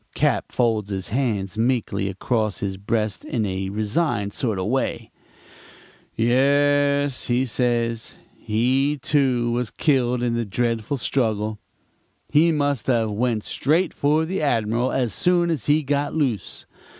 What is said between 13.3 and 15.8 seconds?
straight for the Admiral as soon as